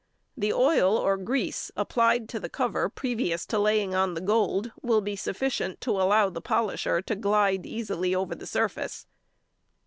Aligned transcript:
The 0.35 0.51
oil 0.51 0.97
or 0.97 1.15
grease 1.15 1.71
applied 1.75 2.27
to 2.29 2.39
the 2.39 2.49
cover 2.49 2.89
previous 2.89 3.45
to 3.45 3.59
laying 3.59 3.93
on 3.93 4.15
the 4.15 4.19
gold 4.21 4.71
will 4.81 4.99
be 4.99 5.15
sufficient 5.15 5.79
to 5.81 5.91
allow 5.91 6.27
the 6.31 6.41
polisher 6.41 7.03
to 7.03 7.15
glide 7.15 7.67
easily 7.67 8.15
over 8.15 8.33
the 8.33 8.47
surface. 8.47 9.05